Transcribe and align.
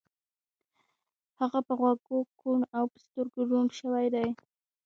هغه 1.39 1.59
په 1.67 1.73
غوږو 1.79 2.17
کوڼ 2.39 2.59
او 2.77 2.83
په 2.91 2.97
سترګو 3.05 3.39
ړوند 3.49 3.71
شوی 3.79 4.05
دی 4.15 4.27